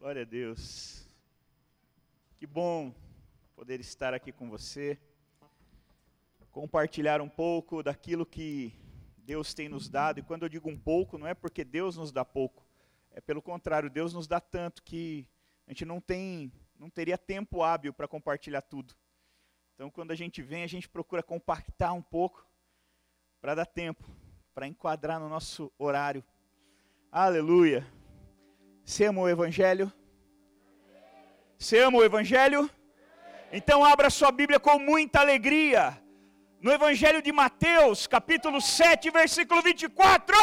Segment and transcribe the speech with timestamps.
[0.00, 1.06] Glória a Deus.
[2.38, 2.94] Que bom
[3.54, 4.98] poder estar aqui com você,
[6.50, 8.72] compartilhar um pouco daquilo que
[9.18, 10.18] Deus tem nos dado.
[10.18, 12.64] E quando eu digo um pouco, não é porque Deus nos dá pouco,
[13.10, 15.28] é pelo contrário, Deus nos dá tanto que
[15.66, 18.94] a gente não tem, não teria tempo hábil para compartilhar tudo.
[19.74, 22.48] Então, quando a gente vem, a gente procura compactar um pouco
[23.38, 24.08] para dar tempo,
[24.54, 26.24] para enquadrar no nosso horário.
[27.12, 27.99] Aleluia.
[28.90, 29.92] Você ama o Evangelho?
[31.56, 32.68] Você ama o Evangelho?
[33.52, 35.96] Então abra sua Bíblia com muita alegria.
[36.60, 40.36] No Evangelho de Mateus, capítulo 7, versículo 24.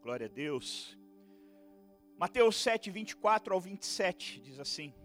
[0.00, 0.98] Glória a Deus.
[2.16, 5.03] Mateus 7, 24 ao 27 diz assim: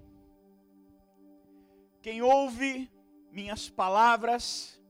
[2.01, 2.91] quem ouve
[3.31, 4.81] minhas palavras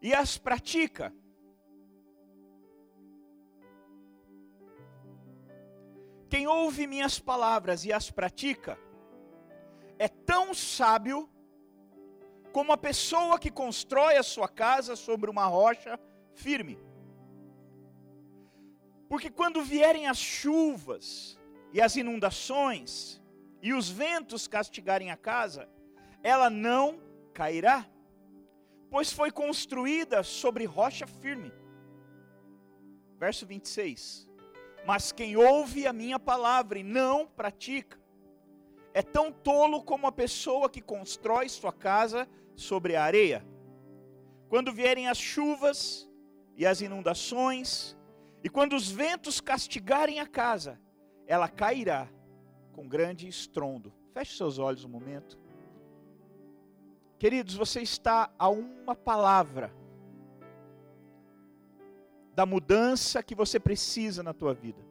[0.00, 1.12] e as pratica,
[6.28, 8.78] quem ouve minhas palavras e as pratica,
[9.98, 11.28] é tão sábio
[12.52, 15.98] como a pessoa que constrói a sua casa sobre uma rocha
[16.34, 16.78] firme.
[19.08, 21.38] Porque quando vierem as chuvas
[21.72, 23.20] e as inundações,
[23.60, 25.68] e os ventos castigarem a casa,
[26.24, 26.98] ela não
[27.34, 27.86] cairá,
[28.90, 31.52] pois foi construída sobre rocha firme.
[33.18, 34.26] Verso 26.
[34.86, 38.00] Mas quem ouve a minha palavra e não pratica,
[38.94, 43.44] é tão tolo como a pessoa que constrói sua casa sobre a areia.
[44.48, 46.08] Quando vierem as chuvas
[46.56, 47.96] e as inundações,
[48.42, 50.80] e quando os ventos castigarem a casa,
[51.26, 52.08] ela cairá
[52.72, 53.92] com grande estrondo.
[54.12, 55.43] Feche seus olhos um momento.
[57.24, 59.72] Queridos, você está a uma palavra
[62.34, 64.84] da mudança que você precisa na tua vida.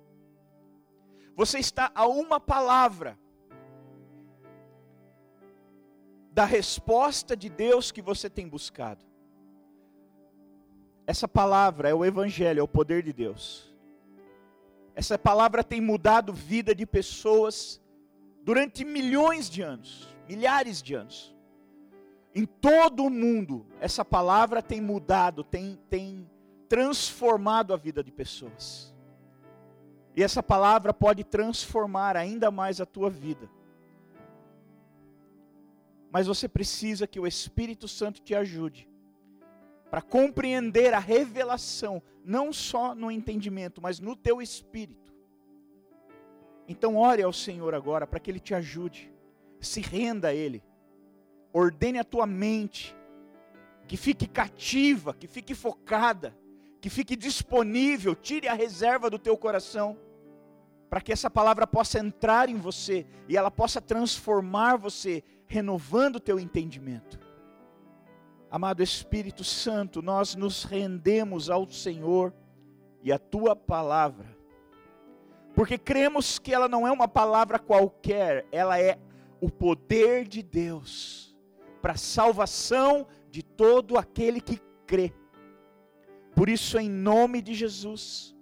[1.35, 3.19] Você está a uma palavra
[6.31, 9.05] da resposta de Deus que você tem buscado.
[11.05, 13.71] Essa palavra é o Evangelho, é o poder de Deus.
[14.95, 17.79] Essa palavra tem mudado vida de pessoas
[18.41, 21.32] durante milhões de anos, milhares de anos.
[22.35, 26.27] Em todo o mundo, essa palavra tem mudado, tem, tem
[26.67, 28.93] transformado a vida de pessoas.
[30.15, 33.49] E essa palavra pode transformar ainda mais a tua vida.
[36.11, 38.89] Mas você precisa que o Espírito Santo te ajude
[39.89, 45.13] para compreender a revelação, não só no entendimento, mas no teu espírito.
[46.67, 49.13] Então ore ao Senhor agora para que ele te ajude.
[49.59, 50.63] Se renda a ele
[51.53, 52.95] ordene a tua mente,
[53.87, 56.35] que fique cativa, que fique focada,
[56.81, 59.97] que fique disponível, tire a reserva do teu coração,
[60.89, 66.19] para que essa palavra possa entrar em você e ela possa transformar você, renovando o
[66.19, 67.19] teu entendimento.
[68.49, 72.33] Amado Espírito Santo, nós nos rendemos ao Senhor
[73.01, 74.37] e à tua palavra,
[75.53, 78.97] porque cremos que ela não é uma palavra qualquer, ela é
[79.39, 81.22] o poder de Deus
[81.83, 84.57] para a salvação de todo aquele que
[84.87, 85.13] crê.
[86.33, 88.33] Por isso, em nome de Jesus,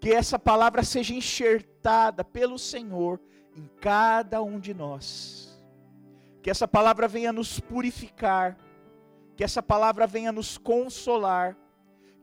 [0.00, 3.20] que essa palavra seja enxertada pelo Senhor
[3.54, 5.56] em cada um de nós.
[6.42, 8.58] Que essa palavra venha nos purificar,
[9.36, 11.56] que essa palavra venha nos consolar,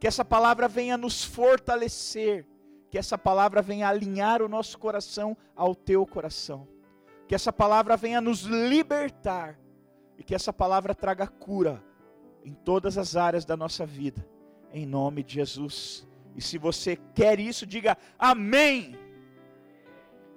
[0.01, 2.45] que essa palavra venha nos fortalecer,
[2.89, 6.67] que essa palavra venha alinhar o nosso coração ao teu coração,
[7.25, 9.60] que essa palavra venha nos libertar
[10.21, 11.83] e que essa palavra traga cura
[12.45, 14.23] em todas as áreas da nossa vida,
[14.71, 16.07] em nome de Jesus.
[16.35, 18.95] E se você quer isso, diga amém.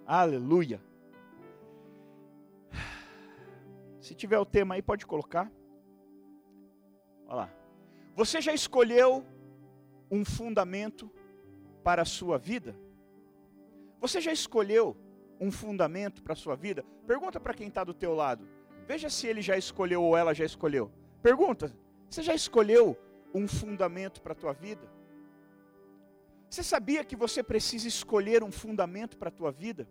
[0.07, 0.81] Aleluia.
[4.01, 5.53] Se tiver o tema aí, pode colocar.
[7.27, 7.51] Olha lá.
[8.17, 9.23] Você já escolheu
[10.11, 11.13] um fundamento
[11.83, 12.75] para a sua vida?
[14.01, 14.97] Você já escolheu
[15.39, 16.83] um fundamento para a sua vida?
[17.07, 18.49] Pergunta para quem está do teu lado.
[18.87, 20.91] Veja se ele já escolheu ou ela já escolheu.
[21.23, 21.75] Pergunta:
[22.09, 22.97] você já escolheu
[23.35, 24.87] um fundamento para a tua vida?
[26.49, 29.89] Você sabia que você precisa escolher um fundamento para a tua vida?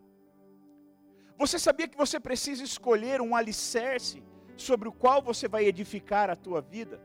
[1.38, 4.24] Você sabia que você precisa escolher um alicerce
[4.56, 7.02] sobre o qual você vai edificar a tua vida?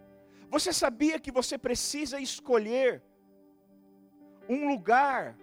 [0.50, 3.02] Você sabia que você precisa escolher
[4.48, 5.36] um lugar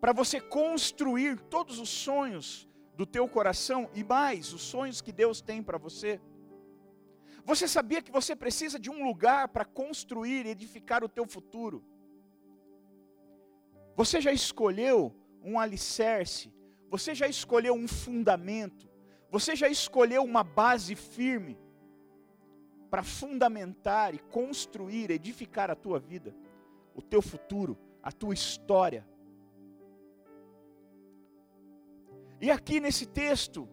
[0.00, 5.40] para você construir todos os sonhos do teu coração e mais os sonhos que Deus
[5.40, 6.20] tem para você?
[7.44, 11.84] Você sabia que você precisa de um lugar para construir e edificar o teu futuro?
[13.96, 16.52] Você já escolheu um alicerce?
[16.88, 18.88] Você já escolheu um fundamento?
[19.30, 21.58] Você já escolheu uma base firme
[22.90, 26.34] para fundamentar e construir, edificar a tua vida,
[26.94, 29.06] o teu futuro, a tua história?
[32.42, 33.68] E aqui nesse texto,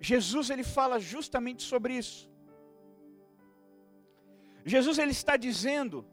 [0.00, 2.28] Jesus ele fala justamente sobre isso.
[4.64, 6.04] Jesus ele está dizendo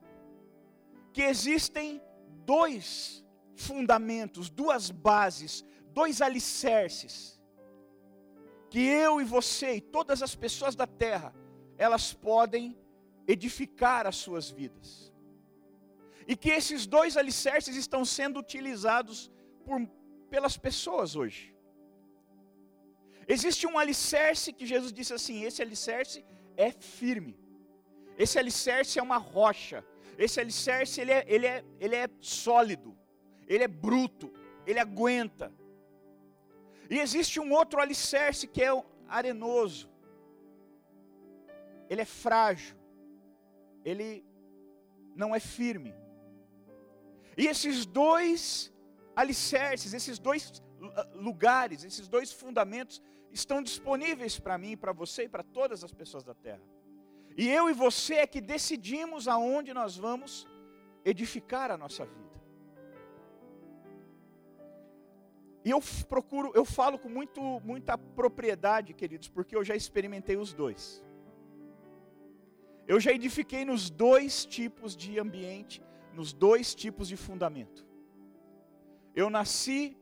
[1.11, 2.01] que existem
[2.45, 3.25] dois
[3.55, 7.35] fundamentos, duas bases, dois alicerces
[8.69, 11.33] que eu e você e todas as pessoas da terra
[11.77, 12.77] elas podem
[13.27, 15.13] edificar as suas vidas.
[16.27, 19.31] E que esses dois alicerces estão sendo utilizados
[19.63, 19.79] por,
[20.29, 21.54] pelas pessoas hoje.
[23.27, 26.23] Existe um alicerce que Jesus disse assim: esse alicerce
[26.55, 27.37] é firme.
[28.17, 29.83] Esse alicerce é uma rocha.
[30.17, 32.97] Esse alicerce ele é, ele é, ele é sólido.
[33.47, 34.31] Ele é bruto.
[34.65, 35.51] Ele aguenta.
[36.89, 39.89] E existe um outro alicerce que é o arenoso.
[41.89, 42.77] Ele é frágil.
[43.83, 44.23] Ele
[45.15, 45.93] não é firme.
[47.37, 48.71] E esses dois
[49.15, 50.63] alicerces, esses dois
[51.13, 53.01] lugares, esses dois fundamentos
[53.35, 56.63] estão disponíveis para mim, para você e para todas as pessoas da terra.
[57.37, 60.47] E eu e você é que decidimos aonde nós vamos
[61.03, 62.35] edificar a nossa vida.
[65.65, 67.41] E eu procuro, eu falo com muito,
[67.71, 71.03] muita propriedade, queridos, porque eu já experimentei os dois.
[72.87, 75.83] Eu já edifiquei nos dois tipos de ambiente,
[76.13, 77.85] nos dois tipos de fundamento.
[79.13, 79.97] Eu nasci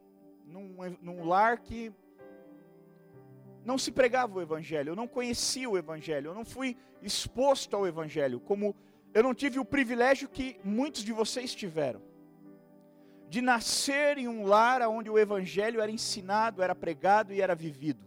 [0.46, 1.92] num, num lar que
[3.65, 7.88] não se pregava o Evangelho, eu não conhecia o Evangelho, eu não fui exposto ao
[7.88, 8.75] Evangelho, como
[9.13, 12.01] eu não tive o privilégio que muitos de vocês tiveram,
[13.30, 18.06] de nascer em um lar onde o Evangelho era ensinado, era pregado e era vivido.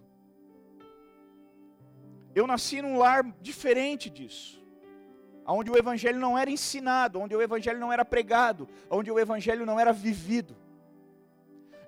[2.35, 4.63] Eu nasci num lar diferente disso,
[5.47, 9.65] onde o Evangelho não era ensinado, onde o Evangelho não era pregado, onde o Evangelho
[9.65, 10.55] não era vivido.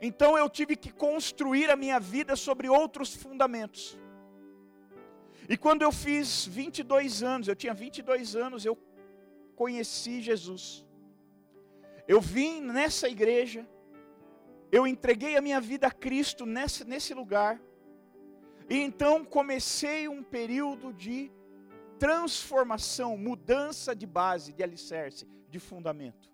[0.01, 3.99] Então eu tive que construir a minha vida sobre outros fundamentos.
[5.49, 8.79] E quando eu fiz 22 anos, eu tinha 22 anos, eu
[9.57, 10.87] conheci Jesus.
[12.07, 13.67] Eu vim nessa igreja,
[14.71, 17.61] eu entreguei a minha vida a Cristo nesse, nesse lugar,
[18.71, 21.33] e então comecei um período de
[21.99, 26.31] transformação, mudança de base, de alicerce, de fundamento.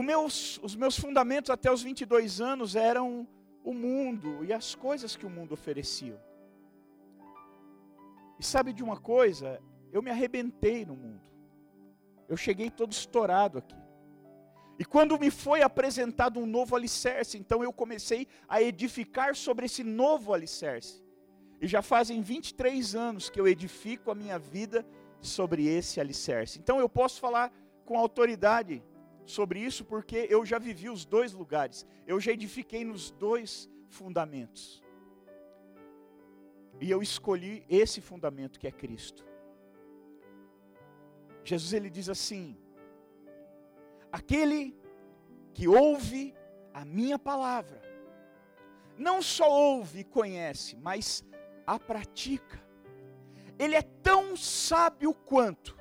[0.00, 3.26] Meus, os meus fundamentos até os 22 anos eram
[3.64, 6.18] o mundo e as coisas que o mundo oferecia.
[8.38, 9.60] E sabe de uma coisa?
[9.92, 11.20] Eu me arrebentei no mundo.
[12.28, 13.76] Eu cheguei todo estourado aqui.
[14.78, 19.84] E quando me foi apresentado um novo alicerce, então eu comecei a edificar sobre esse
[19.84, 21.04] novo alicerce.
[21.60, 24.84] E já fazem 23 anos que eu edifico a minha vida
[25.20, 26.58] sobre esse alicerce.
[26.58, 27.52] Então eu posso falar
[27.84, 28.82] com autoridade
[29.24, 34.82] sobre isso porque eu já vivi os dois lugares, eu já edifiquei nos dois fundamentos.
[36.80, 39.24] E eu escolhi esse fundamento que é Cristo.
[41.44, 42.56] Jesus ele diz assim:
[44.10, 44.76] Aquele
[45.54, 46.34] que ouve
[46.72, 47.80] a minha palavra,
[48.96, 51.24] não só ouve e conhece, mas
[51.66, 52.60] a pratica.
[53.58, 55.78] Ele é tão sábio quanto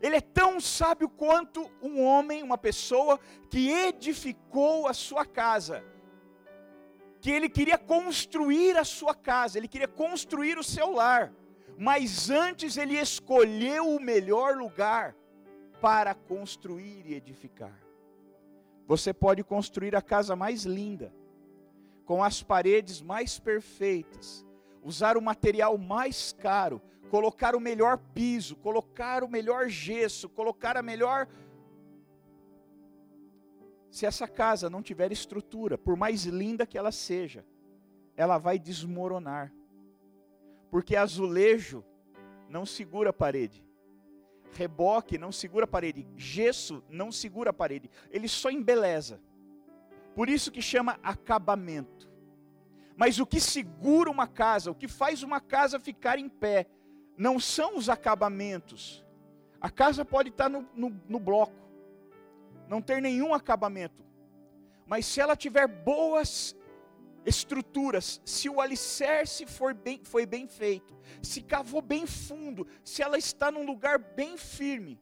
[0.00, 3.18] ele é tão sábio quanto um homem, uma pessoa
[3.50, 5.84] que edificou a sua casa.
[7.20, 11.32] Que ele queria construir a sua casa, ele queria construir o seu lar.
[11.76, 15.14] Mas antes ele escolheu o melhor lugar
[15.80, 17.78] para construir e edificar.
[18.86, 21.14] Você pode construir a casa mais linda,
[22.04, 24.44] com as paredes mais perfeitas,
[24.82, 30.82] usar o material mais caro, colocar o melhor piso, colocar o melhor gesso, colocar a
[30.82, 31.26] melhor.
[33.90, 37.44] Se essa casa não tiver estrutura, por mais linda que ela seja,
[38.16, 39.52] ela vai desmoronar.
[40.70, 41.84] Porque azulejo
[42.48, 43.64] não segura a parede.
[44.52, 49.20] Reboque não segura a parede, gesso não segura a parede, ele só embeleza.
[50.14, 52.08] Por isso que chama acabamento.
[52.96, 56.66] Mas o que segura uma casa, o que faz uma casa ficar em pé,
[57.20, 59.04] não são os acabamentos.
[59.60, 61.52] A casa pode estar no, no, no bloco,
[62.66, 64.02] não ter nenhum acabamento,
[64.86, 66.56] mas se ela tiver boas
[67.26, 73.18] estruturas, se o alicerce for bem, foi bem feito, se cavou bem fundo, se ela
[73.18, 74.98] está num lugar bem firme,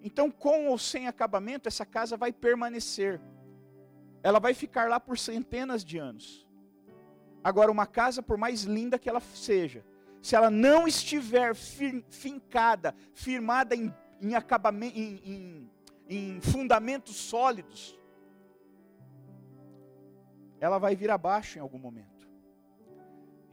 [0.00, 3.20] então com ou sem acabamento, essa casa vai permanecer.
[4.22, 6.46] Ela vai ficar lá por centenas de anos.
[7.42, 9.84] Agora, uma casa, por mais linda que ela seja,
[10.22, 15.70] se ela não estiver fincada, firmada em, em, acabamento, em, em,
[16.08, 17.98] em fundamentos sólidos,
[20.60, 22.18] ela vai vir abaixo em algum momento.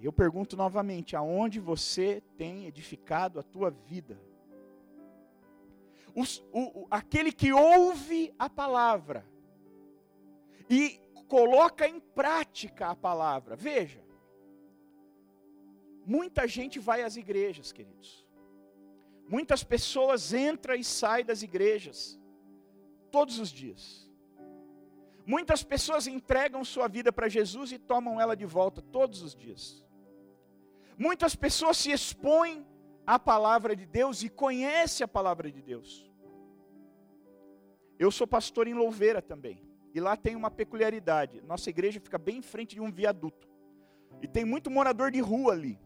[0.01, 4.19] Eu pergunto novamente: aonde você tem edificado a tua vida?
[6.13, 9.25] Os, o, aquele que ouve a palavra
[10.69, 13.55] e coloca em prática a palavra.
[13.55, 14.05] Veja,
[16.06, 18.26] muita gente vai às igrejas, queridos.
[19.28, 22.20] Muitas pessoas entram e saem das igrejas
[23.12, 24.06] todos os dias.
[25.26, 29.84] Muitas pessoas entregam sua vida para Jesus e tomam ela de volta todos os dias.
[30.98, 32.66] Muitas pessoas se expõem
[33.06, 36.10] à palavra de Deus e conhecem a palavra de Deus.
[37.98, 39.66] Eu sou pastor em Louveira também.
[39.94, 41.42] E lá tem uma peculiaridade.
[41.42, 43.48] Nossa igreja fica bem em frente de um viaduto.
[44.22, 45.80] E tem muito morador de rua ali.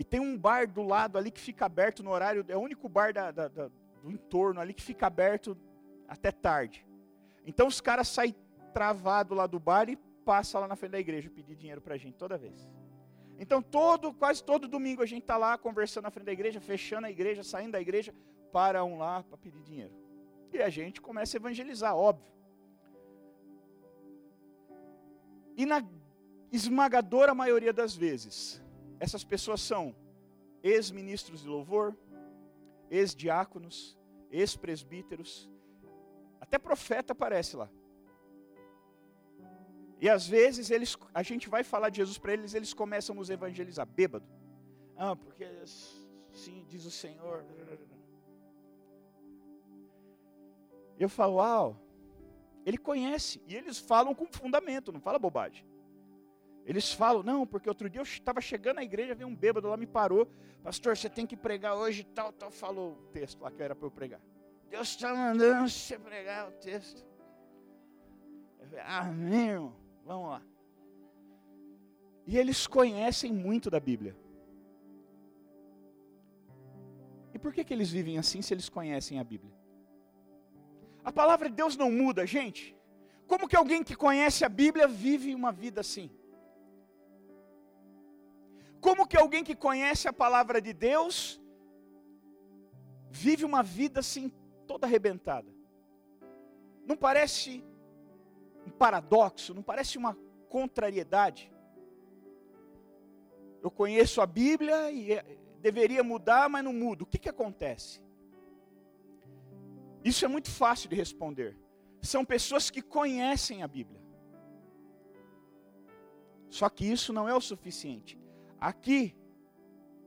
[0.00, 2.42] E tem um bar do lado ali que fica aberto no horário.
[2.48, 3.68] É o único bar da, da, da,
[4.02, 5.54] do entorno ali que fica aberto
[6.08, 6.86] até tarde.
[7.44, 8.34] Então os caras saem
[8.72, 11.98] travado lá do bar e passam lá na frente da igreja pedir dinheiro para a
[11.98, 12.66] gente toda vez.
[13.38, 17.06] Então todo, quase todo domingo a gente está lá conversando na frente da igreja, fechando
[17.06, 18.14] a igreja, saindo da igreja,
[18.50, 19.92] para um lá para pedir dinheiro.
[20.50, 22.24] E a gente começa a evangelizar, óbvio.
[25.58, 25.84] E na
[26.50, 28.62] esmagadora maioria das vezes,
[29.00, 29.96] essas pessoas são
[30.62, 31.96] ex-ministros de louvor,
[32.90, 33.98] ex-diáconos,
[34.30, 35.50] ex-presbíteros,
[36.38, 37.70] até profeta aparece lá.
[40.00, 43.18] E às vezes eles, a gente vai falar de Jesus para eles, eles começam a
[43.18, 44.26] nos evangelizar, bêbado.
[44.96, 45.46] Ah, porque
[46.32, 47.44] sim, diz o Senhor.
[50.98, 51.76] Eu falo, uau,
[52.66, 53.42] ele conhece.
[53.46, 55.64] E eles falam com fundamento, não fala bobagem.
[56.70, 59.76] Eles falam, não, porque outro dia eu estava chegando na igreja, veio um bêbado lá,
[59.76, 60.30] me parou.
[60.62, 62.48] Pastor, você tem que pregar hoje, tal, tal.
[62.48, 64.20] Falou o texto lá que era para eu pregar.
[64.68, 67.04] Deus está mandando você pregar o texto.
[68.56, 69.74] Falei, Amém, irmão.
[70.04, 70.42] Vamos lá.
[72.24, 74.16] E eles conhecem muito da Bíblia.
[77.34, 79.52] E por que, que eles vivem assim se eles conhecem a Bíblia?
[81.02, 82.76] A palavra de Deus não muda, gente.
[83.26, 86.08] Como que alguém que conhece a Bíblia vive uma vida assim?
[88.80, 91.40] Como que alguém que conhece a palavra de Deus
[93.10, 94.32] vive uma vida assim
[94.66, 95.48] toda arrebentada?
[96.86, 97.62] Não parece
[98.66, 100.16] um paradoxo, não parece uma
[100.48, 101.52] contrariedade?
[103.62, 105.24] Eu conheço a Bíblia e é,
[105.60, 107.04] deveria mudar, mas não muda.
[107.04, 108.00] O que, que acontece?
[110.02, 111.56] Isso é muito fácil de responder.
[112.00, 114.00] São pessoas que conhecem a Bíblia.
[116.48, 118.18] Só que isso não é o suficiente.
[118.60, 119.16] Aqui,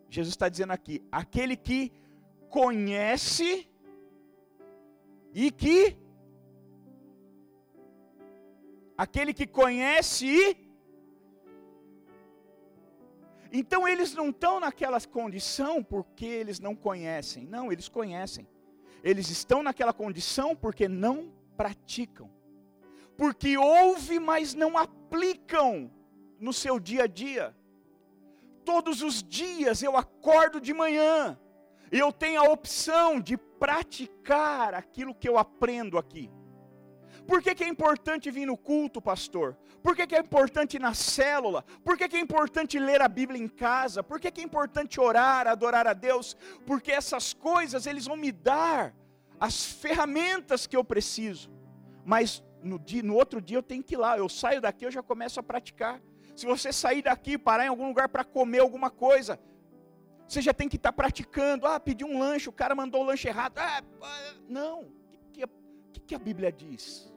[0.10, 1.92] Jesus está dizendo aqui: aquele que
[2.50, 3.68] conhece
[5.34, 5.98] e que.
[8.96, 10.64] Aquele que conhece e.
[13.52, 17.46] Então eles não estão naquela condição porque eles não conhecem.
[17.46, 18.48] Não, eles conhecem.
[19.04, 22.30] Eles estão naquela condição porque não praticam.
[23.18, 25.92] Porque ouvem, mas não aplicam
[26.40, 27.56] no seu dia a dia.
[28.66, 31.40] Todos os dias eu acordo de manhã
[31.92, 36.30] e eu tenho a opção de praticar aquilo que eu aprendo aqui.
[37.28, 39.58] Por que, que, é importante vir no culto, pastor?
[39.82, 41.64] Por que, que é importante ir na célula?
[41.84, 44.04] Por que, que é importante ler a Bíblia em casa?
[44.04, 46.36] Por que, é importante orar, adorar a Deus?
[46.66, 48.94] Porque essas coisas eles vão me dar
[49.40, 51.52] as ferramentas que eu preciso.
[52.06, 54.18] Mas no, dia, no outro dia eu tenho que ir lá.
[54.18, 56.02] Eu saio daqui, eu já começo a praticar.
[56.36, 59.40] Se você sair daqui, parar em algum lugar para comer alguma coisa,
[60.28, 61.68] você já tem que estar tá praticando.
[61.68, 63.58] Ah, pedi um lanche, o cara mandou o lanche errado.
[63.60, 63.84] Ah,
[64.48, 64.82] não.
[64.82, 65.46] O que,
[65.94, 67.14] que, que a Bíblia diz?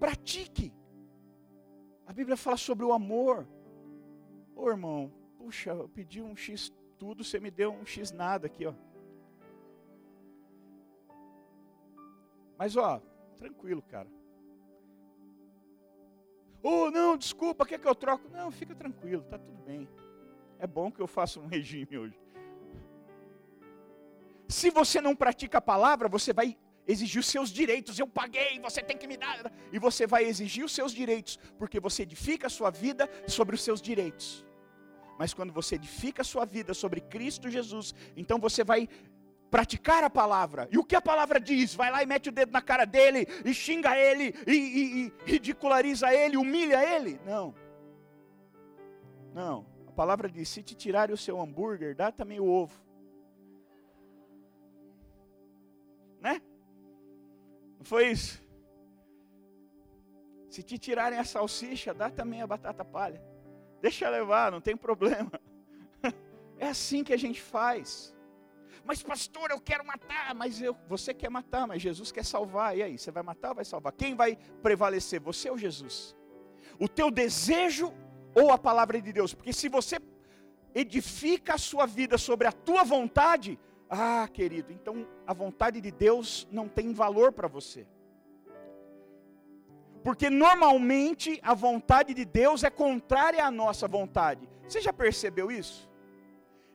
[0.00, 0.72] Pratique.
[2.06, 3.46] A Bíblia fala sobre o amor.
[4.54, 8.66] Ô irmão, puxa, eu pedi um X tudo, você me deu um X nada aqui,
[8.66, 8.74] ó.
[12.56, 13.00] Mas ó,
[13.38, 14.08] tranquilo, cara.
[16.66, 18.26] Oh, não, desculpa, quer que eu troco?
[18.30, 19.86] Não, fica tranquilo, tá tudo bem.
[20.58, 22.18] É bom que eu faça um regime hoje.
[24.48, 26.56] Se você não pratica a palavra, você vai
[26.86, 27.98] exigir os seus direitos.
[27.98, 29.52] Eu paguei, você tem que me dar.
[29.70, 33.62] E você vai exigir os seus direitos, porque você edifica a sua vida sobre os
[33.62, 34.46] seus direitos.
[35.18, 38.88] Mas quando você edifica a sua vida sobre Cristo Jesus, então você vai
[39.54, 40.68] praticar a palavra.
[40.72, 41.76] E o que a palavra diz?
[41.76, 45.12] Vai lá e mete o dedo na cara dele, e xinga ele, e, e, e
[45.24, 47.20] ridiculariza ele, humilha ele.
[47.24, 47.54] Não.
[49.32, 49.64] Não.
[49.86, 52.74] A palavra diz: se te tirarem o seu hambúrguer, dá também o ovo.
[56.20, 56.42] Né?
[57.78, 58.42] Não foi isso?
[60.50, 63.22] Se te tirarem a salsicha, dá também a batata palha.
[63.80, 65.30] Deixa levar, não tem problema.
[66.56, 68.13] É assim que a gente faz.
[68.84, 72.76] Mas pastor, eu quero matar, mas eu, você quer matar, mas Jesus quer salvar.
[72.76, 73.92] E aí, você vai matar ou vai salvar?
[73.92, 76.14] Quem vai prevalecer, você ou Jesus?
[76.78, 77.92] O teu desejo
[78.34, 79.32] ou a palavra de Deus?
[79.32, 79.98] Porque se você
[80.74, 86.46] edifica a sua vida sobre a tua vontade, ah, querido, então a vontade de Deus
[86.50, 87.86] não tem valor para você.
[90.02, 94.46] Porque normalmente a vontade de Deus é contrária à nossa vontade.
[94.68, 95.88] Você já percebeu isso?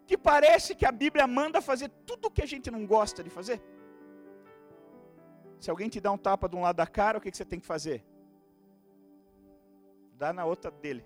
[0.10, 3.30] Que parece que a Bíblia manda fazer tudo o que a gente não gosta de
[3.30, 3.62] fazer.
[5.60, 7.60] Se alguém te dá um tapa de um lado da cara, o que, você tem
[7.60, 8.04] que fazer?
[10.16, 11.06] Dá na outra dele.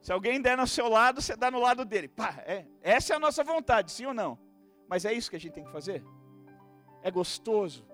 [0.00, 2.06] Se alguém der no seu lado, você dá no lado dele.
[2.06, 4.38] Pá, é, essa é a nossa vontade, sim ou não?
[4.86, 6.04] Mas é isso que a gente tem que fazer?
[7.02, 7.84] É gostoso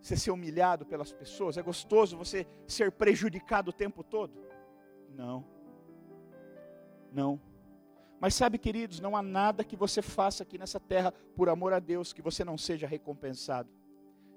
[0.00, 1.58] você ser humilhado pelas pessoas?
[1.58, 4.32] É gostoso você ser prejudicado o tempo todo?
[5.10, 5.44] Não.
[7.12, 7.38] Não.
[8.20, 11.78] Mas sabe, queridos, não há nada que você faça aqui nessa terra por amor a
[11.78, 13.68] Deus que você não seja recompensado.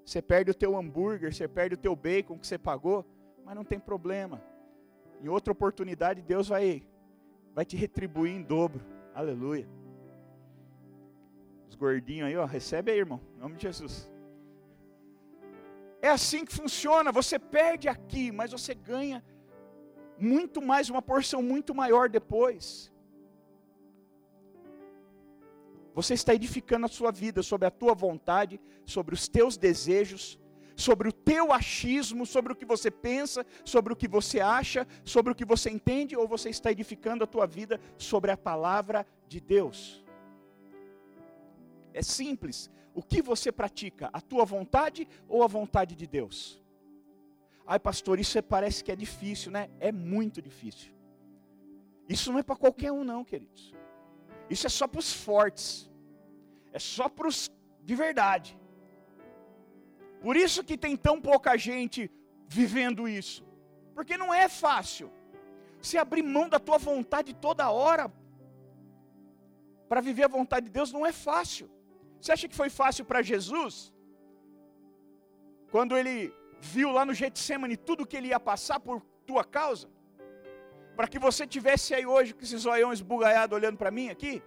[0.04, 3.04] Você perde o teu hambúrguer, você perde o teu bacon que você pagou,
[3.44, 4.42] mas não tem problema.
[5.20, 6.82] Em outra oportunidade Deus vai
[7.54, 8.80] vai te retribuir em dobro.
[9.14, 9.68] Aleluia
[11.82, 14.08] gordinhos aí, ó, recebe aí, irmão, em nome de Jesus.
[16.00, 19.24] É assim que funciona, você perde aqui, mas você ganha
[20.16, 22.91] muito mais, uma porção muito maior depois.
[25.94, 30.38] Você está edificando a sua vida sobre a tua vontade, sobre os teus desejos,
[30.74, 35.32] sobre o teu achismo, sobre o que você pensa, sobre o que você acha, sobre
[35.32, 39.40] o que você entende, ou você está edificando a tua vida sobre a palavra de
[39.40, 40.04] Deus?
[41.92, 42.70] É simples.
[42.94, 44.08] O que você pratica?
[44.12, 46.62] A tua vontade ou a vontade de Deus?
[47.66, 49.70] Ai, pastor, isso é, parece que é difícil, né?
[49.78, 50.92] É muito difícil.
[52.08, 53.72] Isso não é para qualquer um, não, queridos.
[54.50, 55.90] Isso é só para os fortes.
[56.72, 57.38] É só para os
[57.88, 58.50] de verdade.
[60.24, 62.10] Por isso que tem tão pouca gente
[62.58, 63.44] vivendo isso.
[63.94, 65.10] Porque não é fácil.
[65.88, 68.04] Se abrir mão da tua vontade toda hora
[69.88, 71.66] para viver a vontade de Deus não é fácil.
[72.18, 73.92] Você acha que foi fácil para Jesus?
[75.72, 79.88] Quando ele viu lá no Getsemane tudo que ele ia passar por tua causa?
[80.96, 84.42] Para que você tivesse aí hoje com esses olhões esbugalhados olhando para mim aqui?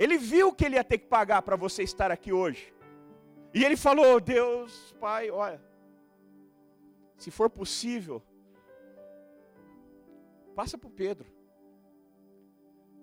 [0.00, 2.74] Ele viu que ele ia ter que pagar para você estar aqui hoje.
[3.54, 5.60] E ele falou: Deus, Pai, olha,
[7.16, 8.22] se for possível,
[10.56, 11.28] passa para o Pedro,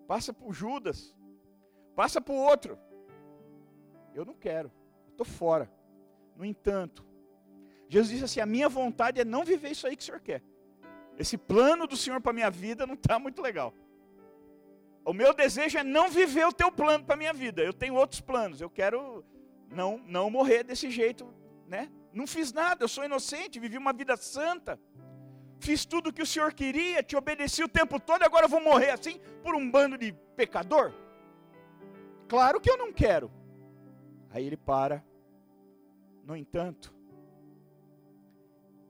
[0.08, 1.16] passa para o Judas,
[1.98, 2.78] Passa para o outro.
[4.14, 4.72] Eu não quero,
[5.10, 5.68] estou fora.
[6.36, 7.04] No entanto,
[7.90, 10.44] Jesus disse assim: a minha vontade é não viver isso aí que o Senhor quer.
[11.18, 13.74] Esse plano do Senhor para a minha vida não está muito legal.
[15.08, 17.64] O meu desejo é não viver o teu plano para a minha vida.
[17.64, 18.60] Eu tenho outros planos.
[18.60, 19.24] Eu quero
[19.72, 21.34] não, não morrer desse jeito,
[21.66, 21.90] né?
[22.12, 24.78] Não fiz nada, eu sou inocente, vivi uma vida santa.
[25.62, 28.60] Fiz tudo o que o Senhor queria, te obedeci o tempo todo, agora eu vou
[28.60, 30.92] morrer assim por um bando de pecador?
[32.28, 33.32] Claro que eu não quero.
[34.30, 35.02] Aí ele para.
[36.22, 36.94] No entanto,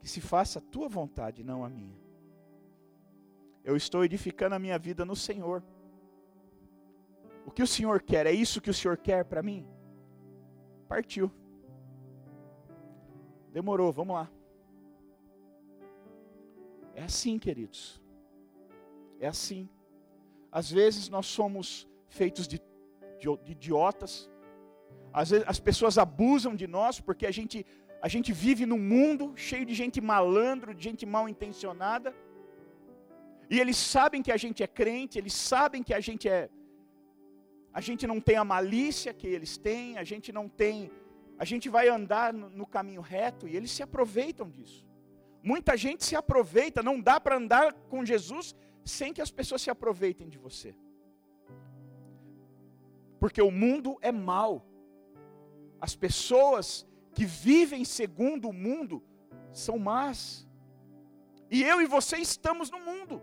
[0.02, 1.96] que se faça a tua vontade, não a minha.
[3.64, 5.62] Eu estou edificando a minha vida no Senhor.
[7.48, 8.28] O que o Senhor quer?
[8.28, 9.66] É isso que o Senhor quer para mim?
[10.88, 11.32] Partiu.
[13.58, 14.30] Demorou, vamos lá.
[16.94, 17.82] É assim, queridos.
[19.20, 19.68] É assim.
[20.52, 21.88] Às vezes nós somos
[22.20, 22.60] feitos de
[23.20, 24.30] de idiotas.
[25.12, 27.66] Às vezes as pessoas abusam de nós porque a gente,
[28.02, 32.16] a gente vive num mundo cheio de gente malandro, de gente mal intencionada.
[33.50, 36.50] E eles sabem que a gente é crente, eles sabem que a gente é.
[37.74, 40.92] A gente não tem a malícia que eles têm, a gente não tem.
[41.38, 44.86] A gente vai andar no, caminho reto e eles se aproveitam disso.
[45.44, 49.70] Muita gente se aproveita, não dá para andar com Jesus sem que as pessoas se
[49.70, 50.76] aproveitem de você
[53.20, 54.66] porque o mundo é mau.
[55.80, 59.04] As pessoas que vivem segundo o mundo
[59.52, 60.48] são más.
[61.50, 63.22] E eu e você estamos no mundo.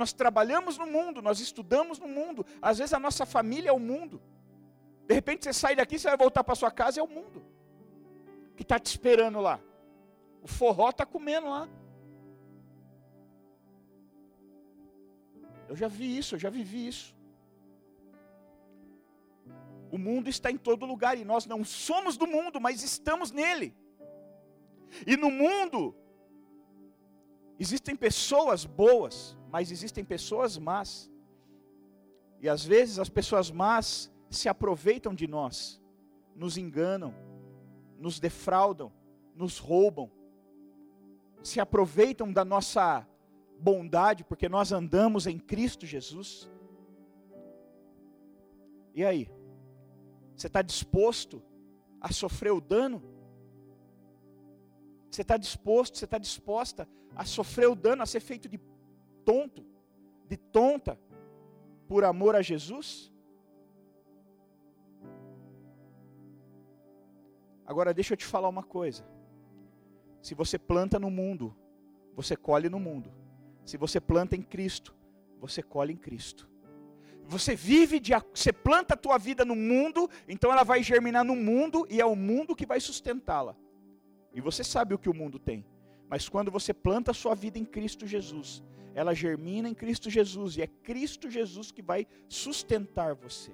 [0.00, 2.46] Nós trabalhamos no mundo, nós estudamos no mundo.
[2.62, 4.18] Às vezes a nossa família é o mundo.
[5.06, 7.44] De repente você sai daqui, você vai voltar para sua casa, é o mundo
[8.56, 9.60] que está te esperando lá.
[10.42, 11.68] O forró está comendo lá.
[15.68, 17.14] Eu já vi isso, eu já vivi isso.
[19.90, 23.76] O mundo está em todo lugar e nós não somos do mundo, mas estamos nele.
[25.06, 25.94] E no mundo
[27.58, 31.10] existem pessoas boas, mas existem pessoas más.
[32.40, 35.82] E às vezes as pessoas más se aproveitam de nós,
[36.34, 37.14] nos enganam,
[37.98, 38.92] nos defraudam,
[39.34, 40.10] nos roubam,
[41.42, 43.06] se aproveitam da nossa
[43.58, 46.50] bondade, porque nós andamos em Cristo Jesus.
[48.94, 49.28] E aí?
[50.36, 51.42] Você está disposto
[52.00, 53.02] a sofrer o dano?
[55.10, 58.58] Você está disposto, você está disposta a sofrer o dano, a ser feito de
[59.30, 59.64] tonto,
[60.26, 60.98] de tonta,
[61.86, 63.12] por amor a Jesus?
[67.64, 69.04] Agora deixa eu te falar uma coisa.
[70.20, 71.56] Se você planta no mundo,
[72.16, 73.12] você colhe no mundo.
[73.64, 74.92] Se você planta em Cristo,
[75.38, 76.50] você colhe em Cristo.
[77.24, 81.36] Você vive de você planta a tua vida no mundo, então ela vai germinar no
[81.36, 83.54] mundo e é o mundo que vai sustentá-la.
[84.34, 85.64] E você sabe o que o mundo tem.
[86.08, 90.56] Mas quando você planta a sua vida em Cristo Jesus, ela germina em Cristo Jesus
[90.56, 93.52] e é Cristo Jesus que vai sustentar você.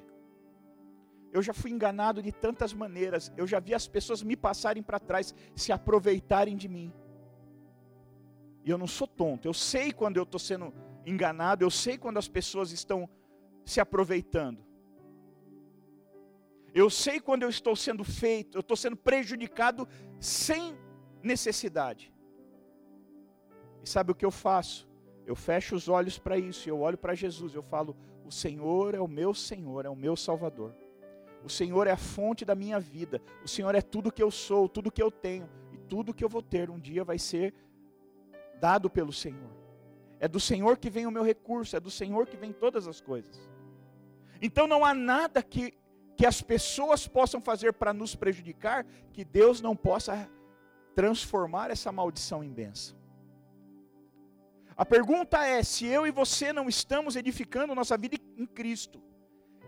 [1.33, 4.99] Eu já fui enganado de tantas maneiras, eu já vi as pessoas me passarem para
[4.99, 6.92] trás, se aproveitarem de mim.
[8.64, 10.72] E eu não sou tonto, eu sei quando eu estou sendo
[11.05, 13.09] enganado, eu sei quando as pessoas estão
[13.64, 14.64] se aproveitando.
[16.75, 19.88] Eu sei quando eu estou sendo feito, eu estou sendo prejudicado
[20.20, 20.77] sem
[21.22, 22.12] necessidade.
[23.83, 24.86] E sabe o que eu faço?
[25.27, 29.01] Eu fecho os olhos para isso, eu olho para Jesus, eu falo: O Senhor é
[29.01, 30.73] o meu Senhor, é o meu Salvador.
[31.45, 33.21] O Senhor é a fonte da minha vida.
[33.45, 36.29] O Senhor é tudo que eu sou, tudo que eu tenho e tudo que eu
[36.29, 37.53] vou ter um dia vai ser
[38.61, 39.51] dado pelo Senhor.
[40.19, 43.01] É do Senhor que vem o meu recurso, é do Senhor que vem todas as
[43.01, 43.49] coisas.
[44.41, 45.75] Então não há nada que,
[46.17, 50.29] que as pessoas possam fazer para nos prejudicar que Deus não possa
[50.95, 52.97] transformar essa maldição em bênção.
[54.77, 59.03] A pergunta é: se eu e você não estamos edificando nossa vida em Cristo,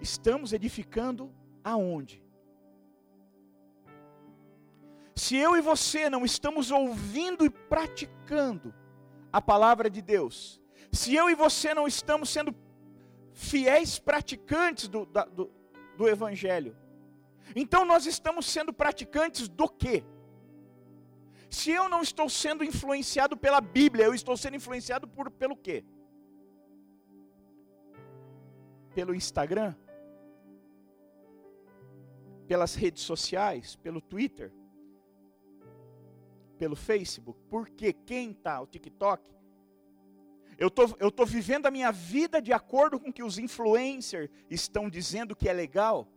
[0.01, 1.33] estamos edificando
[1.65, 2.23] aonde?
[5.17, 8.73] Se eu e você não estamos ouvindo e praticando
[9.33, 10.61] a palavra de Deus,
[10.93, 12.55] se eu e você não estamos sendo
[13.33, 15.51] fiéis praticantes do, da, do,
[15.97, 16.77] do Evangelho.
[17.55, 20.05] Então nós estamos sendo praticantes do quê?
[21.51, 25.85] Se eu não estou sendo influenciado pela Bíblia, eu estou sendo influenciado por, pelo quê?
[28.95, 29.75] Pelo Instagram?
[32.47, 33.77] Pelas redes sociais?
[33.77, 34.53] Pelo Twitter?
[36.59, 37.41] Pelo Facebook?
[37.49, 37.93] Por quê?
[37.93, 38.61] Quem está?
[38.61, 39.39] O TikTok?
[40.59, 44.29] Eu tô, estou tô vivendo a minha vida de acordo com o que os influencers
[44.51, 46.09] estão dizendo que é legal?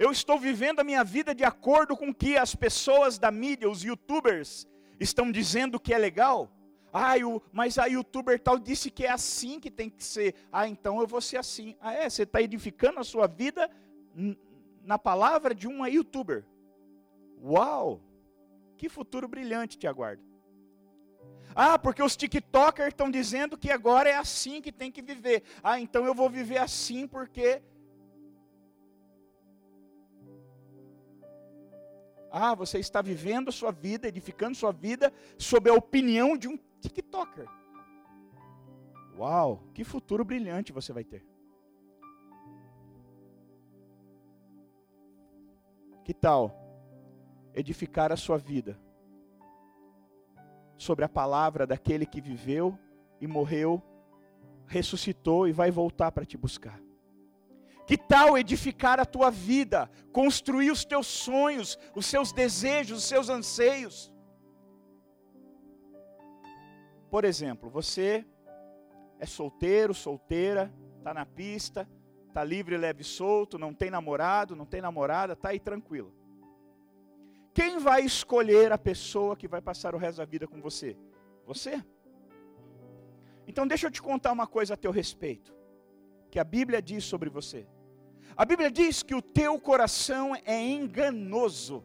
[0.00, 3.68] Eu estou vivendo a minha vida de acordo com o que as pessoas da mídia,
[3.68, 4.66] os youtubers,
[4.98, 6.50] estão dizendo que é legal?
[6.90, 10.34] Ah, o, mas a youtuber tal disse que é assim que tem que ser.
[10.50, 11.76] Ah, então eu vou ser assim.
[11.82, 12.08] Ah, é?
[12.08, 13.70] Você está edificando a sua vida
[14.82, 16.46] na palavra de uma youtuber.
[17.44, 18.00] Uau!
[18.78, 20.22] Que futuro brilhante te aguarda.
[21.54, 25.42] Ah, porque os TikTokers estão dizendo que agora é assim que tem que viver.
[25.62, 27.60] Ah, então eu vou viver assim porque.
[32.30, 37.46] Ah, você está vivendo sua vida, edificando sua vida sob a opinião de um TikToker.
[39.16, 41.24] Uau, que futuro brilhante você vai ter.
[46.04, 46.56] Que tal
[47.54, 48.78] edificar a sua vida
[50.78, 52.78] sobre a palavra daquele que viveu
[53.20, 53.82] e morreu,
[54.66, 56.80] ressuscitou e vai voltar para te buscar.
[57.90, 63.28] Que tal edificar a tua vida, construir os teus sonhos, os seus desejos, os seus
[63.28, 64.12] anseios?
[67.10, 68.24] Por exemplo, você
[69.18, 71.88] é solteiro, solteira, está na pista,
[72.28, 76.14] está livre, leve e solto, não tem namorado, não tem namorada, está aí tranquilo.
[77.52, 80.96] Quem vai escolher a pessoa que vai passar o resto da vida com você?
[81.44, 81.84] Você.
[83.48, 85.52] Então deixa eu te contar uma coisa a teu respeito,
[86.30, 87.66] que a Bíblia diz sobre você.
[88.36, 91.84] A Bíblia diz que o teu coração é enganoso.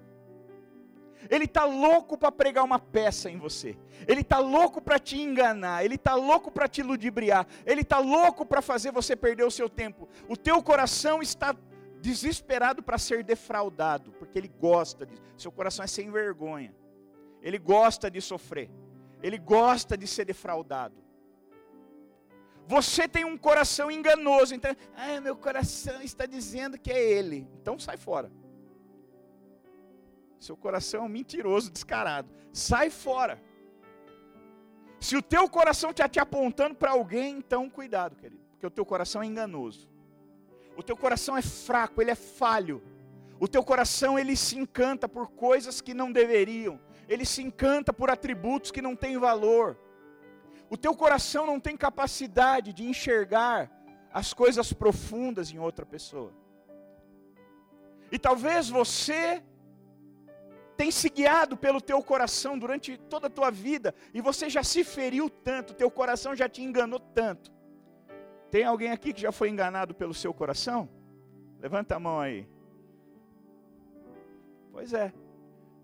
[1.30, 3.78] Ele está louco para pregar uma peça em você.
[4.08, 5.84] Ele está louco para te enganar.
[5.84, 7.48] Ele está louco para te ludibriar.
[7.66, 10.08] Ele está louco para fazer você perder o seu tempo.
[10.28, 11.56] O teu coração está
[12.00, 15.24] desesperado para ser defraudado, porque ele gosta disso.
[15.38, 16.74] Seu coração é sem vergonha.
[17.42, 18.70] Ele gosta de sofrer.
[19.24, 21.05] Ele gosta de ser defraudado.
[22.68, 27.48] Você tem um coração enganoso, então, ah, meu coração está dizendo que é ele.
[27.62, 28.32] Então sai fora.
[30.40, 32.30] Seu coração é um mentiroso descarado.
[32.52, 33.42] Sai fora.
[35.00, 38.86] Se o teu coração está te apontando para alguém, então cuidado, querido, porque o teu
[38.86, 39.88] coração é enganoso.
[40.76, 42.82] O teu coração é fraco, ele é falho.
[43.40, 46.80] O teu coração ele se encanta por coisas que não deveriam.
[47.08, 49.78] Ele se encanta por atributos que não têm valor.
[50.70, 53.72] O teu coração não tem capacidade de enxergar
[54.12, 56.34] as coisas profundas em outra pessoa.
[58.12, 59.44] E talvez você
[60.78, 64.84] tem se guiado pelo teu coração durante toda a tua vida e você já se
[64.84, 67.54] feriu tanto, teu coração já te enganou tanto.
[68.52, 70.90] Tem alguém aqui que já foi enganado pelo seu coração?
[71.60, 72.48] Levanta a mão aí.
[74.72, 75.14] Pois é.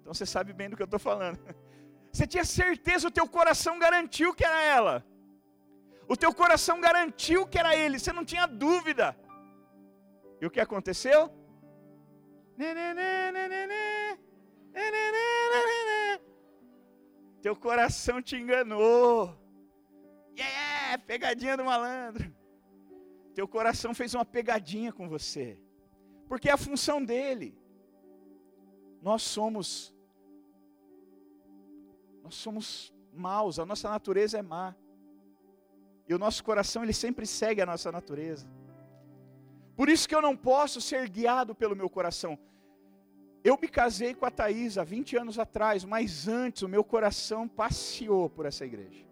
[0.01, 1.39] Então você sabe bem do que eu estou falando.
[2.11, 5.05] Você tinha certeza, o teu coração garantiu que era ela.
[6.07, 9.17] O teu coração garantiu que era ele, você não tinha dúvida.
[10.41, 11.31] E o que aconteceu?
[17.41, 19.37] Teu coração te enganou.
[20.37, 22.33] Yeah, pegadinha do malandro.
[23.33, 25.59] Teu coração fez uma pegadinha com você.
[26.27, 27.57] Porque é a função dele.
[29.01, 29.95] Nós somos
[32.23, 34.75] nós somos maus, a nossa natureza é má.
[36.07, 38.47] E o nosso coração ele sempre segue a nossa natureza.
[39.75, 42.37] Por isso que eu não posso ser guiado pelo meu coração.
[43.43, 47.47] Eu me casei com a Thaís há 20 anos atrás, mas antes o meu coração
[47.47, 49.03] passeou por essa igreja.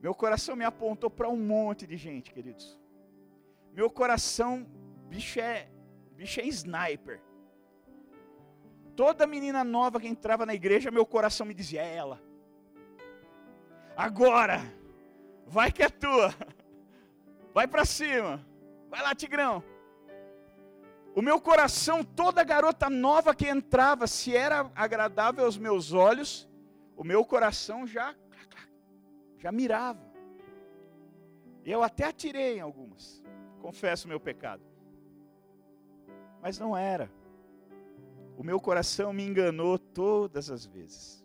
[0.00, 2.78] Meu coração me apontou para um monte de gente, queridos.
[3.72, 4.64] Meu coração,
[5.08, 5.68] bicho é,
[6.14, 7.20] bicho é sniper.
[8.96, 12.20] Toda menina nova que entrava na igreja, meu coração me dizia: é ela.
[13.96, 14.60] Agora,
[15.46, 16.34] vai que é tua.
[17.52, 18.44] Vai para cima.
[18.90, 19.62] Vai lá, Tigrão.
[21.14, 26.48] O meu coração, toda garota nova que entrava, se era agradável aos meus olhos,
[26.96, 28.14] o meu coração já
[29.38, 30.02] já mirava.
[31.64, 33.22] Eu até atirei em algumas.
[33.60, 34.62] Confesso o meu pecado.
[36.42, 37.10] Mas não era.
[38.36, 41.24] O meu coração me enganou todas as vezes.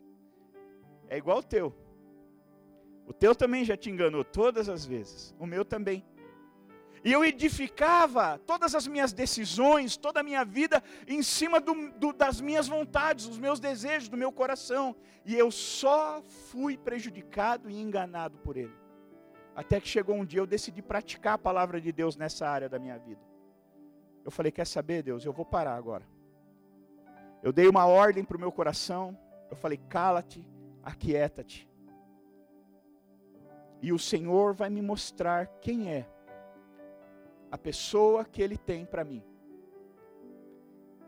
[1.07, 1.75] É igual o teu.
[3.05, 5.35] O teu também já te enganou todas as vezes.
[5.39, 6.05] O meu também.
[7.03, 12.13] E eu edificava todas as minhas decisões, toda a minha vida, em cima do, do,
[12.13, 14.95] das minhas vontades, dos meus desejos, do meu coração.
[15.25, 18.73] E eu só fui prejudicado e enganado por ele.
[19.55, 22.77] Até que chegou um dia eu decidi praticar a palavra de Deus nessa área da
[22.77, 23.21] minha vida.
[24.23, 25.25] Eu falei: Quer saber, Deus?
[25.25, 26.05] Eu vou parar agora.
[27.41, 29.17] Eu dei uma ordem para o meu coração.
[29.49, 30.45] Eu falei: Cala-te,
[30.83, 31.69] aquieta-te.
[33.81, 36.07] E o Senhor vai me mostrar quem é
[37.51, 39.23] a pessoa que Ele tem para mim.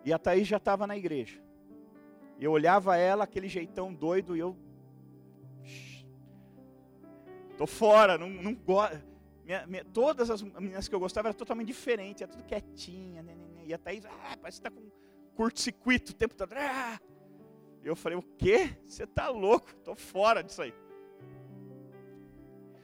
[0.06, 1.42] E a Thaís já estava na igreja.
[2.40, 4.58] Eu olhava ela, aquele jeitão doido, e eu.
[7.58, 8.98] Tô fora, não, não gosto.
[9.94, 13.22] todas as meninas que eu gostava eram totalmente diferentes, era tudo quietinha.
[13.22, 13.64] Né, né, né.
[13.66, 14.90] E a Thaís, ah, parece que está com
[15.36, 16.54] curto-circuito o tempo todo.
[16.54, 17.00] Ah.
[17.84, 18.78] Eu falei, o quê?
[18.88, 19.74] Você está louco?
[19.84, 20.74] Tô fora disso aí.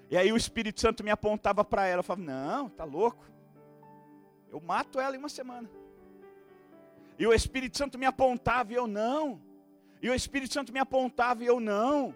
[0.09, 3.25] E aí o Espírito Santo me apontava para ela, eu falava, não, tá louco.
[4.49, 5.69] Eu mato ela em uma semana.
[7.19, 9.41] E o Espírito Santo me apontava e eu não.
[10.01, 12.15] E o Espírito Santo me apontava e eu não.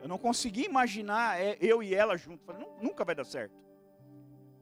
[0.00, 2.46] Eu não conseguia imaginar é, eu e ela juntos.
[2.46, 3.54] Falei, nunca vai dar certo.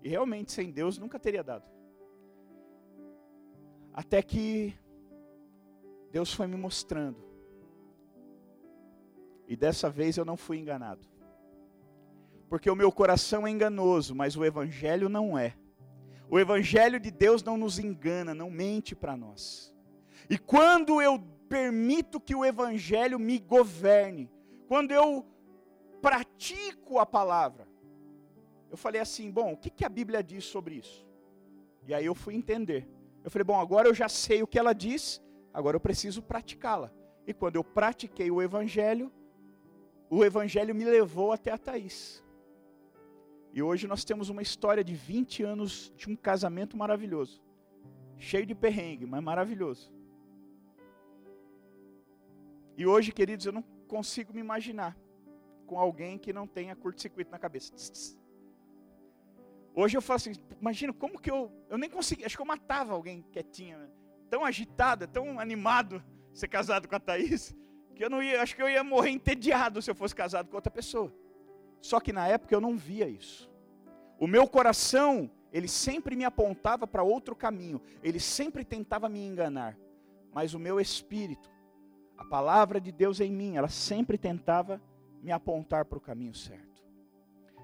[0.02, 1.64] E realmente, sem Deus, nunca teria dado.
[3.92, 4.76] Até que
[6.10, 7.24] Deus foi me mostrando.
[9.46, 11.06] E dessa vez eu não fui enganado.
[12.48, 15.54] Porque o meu coração é enganoso, mas o Evangelho não é.
[16.28, 19.74] O Evangelho de Deus não nos engana, não mente para nós.
[20.28, 24.30] E quando eu permito que o Evangelho me governe,
[24.66, 25.24] quando eu
[26.00, 27.68] pratico a palavra,
[28.70, 31.06] eu falei assim: bom, o que, que a Bíblia diz sobre isso?
[31.86, 32.88] E aí eu fui entender.
[33.22, 35.22] Eu falei: bom, agora eu já sei o que ela diz,
[35.56, 36.92] agora eu preciso praticá-la.
[37.26, 39.10] E quando eu pratiquei o Evangelho,
[40.10, 42.22] o Evangelho me levou até a Thaís.
[43.54, 47.42] E hoje nós temos uma história de 20 anos de um casamento maravilhoso.
[48.18, 49.90] Cheio de perrengue, mas maravilhoso.
[52.76, 54.94] E hoje, queridos, eu não consigo me imaginar
[55.66, 57.72] com alguém que não tenha curto-circuito na cabeça.
[59.74, 62.92] Hoje eu falo assim, imagina como que eu, eu nem consegui, acho que eu matava
[62.92, 63.88] alguém quietinho, né?
[64.36, 67.56] Tão agitado, tão animado ser casado com a Thaís,
[67.94, 70.56] que eu não ia, acho que eu ia morrer entediado se eu fosse casado com
[70.56, 71.10] outra pessoa.
[71.80, 73.50] Só que na época eu não via isso.
[74.20, 79.74] O meu coração, ele sempre me apontava para outro caminho, ele sempre tentava me enganar.
[80.34, 81.50] Mas o meu espírito,
[82.18, 84.82] a palavra de Deus em mim, ela sempre tentava
[85.22, 86.84] me apontar para o caminho certo.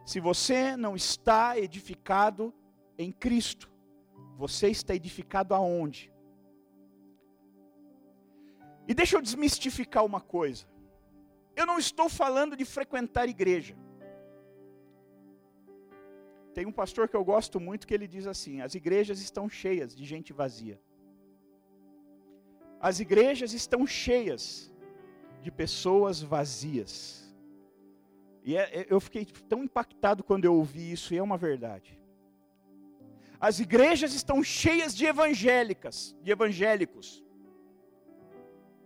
[0.07, 2.51] Se você não está edificado
[2.97, 3.71] em Cristo,
[4.39, 6.11] você está edificado aonde?
[8.87, 10.67] E deixa eu desmistificar uma coisa.
[11.55, 13.77] Eu não estou falando de frequentar igreja.
[16.55, 19.95] Tem um pastor que eu gosto muito que ele diz assim: as igrejas estão cheias
[19.95, 20.81] de gente vazia.
[22.81, 24.73] As igrejas estão cheias
[25.41, 27.23] de pessoas vazias.
[28.45, 31.99] E é, é, eu fiquei tão impactado quando eu ouvi isso, e é uma verdade.
[33.41, 37.25] As igrejas estão cheias de evangélicas, de evangélicos,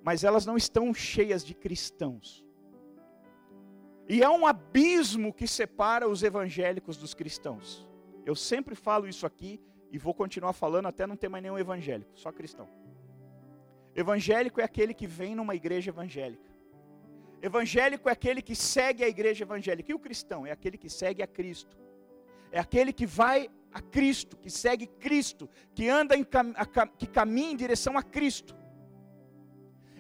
[0.06, 2.46] mas elas não estão cheias de cristãos.
[4.08, 7.84] E há um abismo que separa os evangélicos dos cristãos.
[8.24, 12.12] Eu sempre falo isso aqui e vou continuar falando até não ter mais nenhum evangélico,
[12.14, 12.68] só cristão.
[13.96, 16.54] Evangélico é aquele que vem numa igreja evangélica.
[17.42, 19.90] Evangélico é aquele que segue a igreja evangélica.
[19.90, 21.76] E o cristão é aquele que segue a Cristo.
[22.52, 26.24] É aquele que vai a Cristo, que segue Cristo, que anda em
[26.96, 28.54] que caminha em direção a Cristo.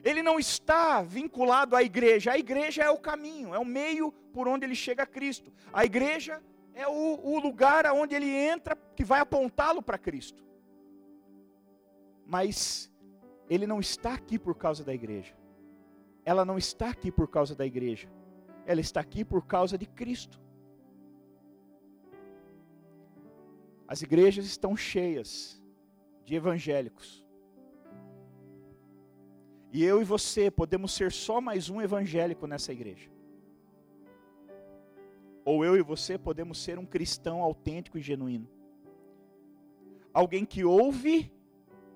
[0.08, 2.32] Ele não está vinculado à igreja.
[2.32, 5.52] A igreja é o caminho, é o meio por onde ele chega a Cristo.
[5.72, 6.34] A igreja
[6.72, 10.42] é o, o lugar aonde ele entra que vai apontá-lo para Cristo.
[12.24, 12.90] Mas
[13.50, 15.34] ele não está aqui por causa da igreja
[16.26, 18.08] ela não está aqui por causa da igreja,
[18.66, 20.40] ela está aqui por causa de Cristo.
[23.86, 25.62] As igrejas estão cheias
[26.24, 27.24] de evangélicos.
[29.76, 33.10] E eu e você podemos ser só mais um evangélico nessa igreja.
[35.44, 38.48] Ou eu e você podemos ser um cristão autêntico e genuíno.
[40.14, 41.30] Alguém que ouve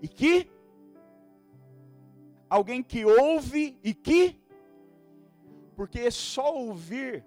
[0.03, 0.51] e que
[2.51, 4.38] alguém que ouve e que,
[5.75, 7.25] porque só ouvir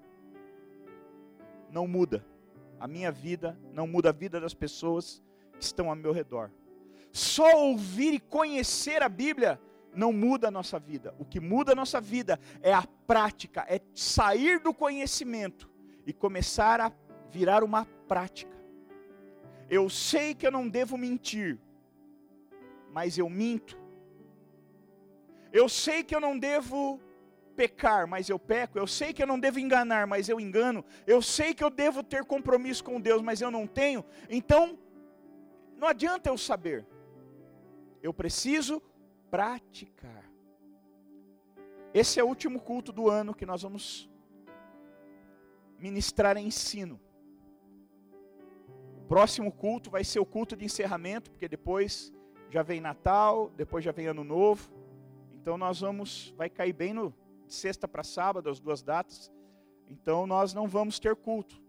[1.71, 2.23] não muda
[2.79, 5.19] a minha vida, não muda a vida das pessoas
[5.57, 6.51] que estão ao meu redor.
[7.11, 9.59] Só ouvir e conhecer a Bíblia
[9.95, 11.13] não muda a nossa vida.
[11.19, 15.69] O que muda a nossa vida é a prática, é sair do conhecimento
[16.05, 16.91] e começar a
[17.29, 18.53] virar uma prática.
[19.69, 21.59] Eu sei que eu não devo mentir,
[22.91, 23.83] mas eu minto
[25.53, 26.99] eu sei que eu não devo
[27.55, 28.79] pecar, mas eu peco.
[28.79, 30.83] Eu sei que eu não devo enganar, mas eu engano.
[31.05, 34.03] Eu sei que eu devo ter compromisso com Deus, mas eu não tenho.
[34.27, 34.79] Então,
[35.77, 36.83] não adianta eu saber.
[38.01, 38.81] Eu preciso
[39.33, 40.29] praticar.
[41.91, 44.07] Esse é o último culto do ano que nós vamos
[45.79, 46.99] ministrar ensino.
[48.99, 52.13] O próximo culto vai ser o culto de encerramento, porque depois
[52.51, 54.71] já vem Natal, depois já vem Ano Novo.
[55.33, 57.11] Então nós vamos, vai cair bem no
[57.47, 59.31] de sexta para sábado, as duas datas.
[59.89, 61.59] Então nós não vamos ter culto.